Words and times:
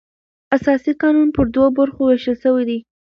اساسي 0.55 0.91
قانون 1.01 1.27
پر 1.35 1.45
دوو 1.53 1.67
برخو 1.77 2.01
وېشل 2.05 2.35
سوى 2.43 2.63
دئ. 2.69 2.79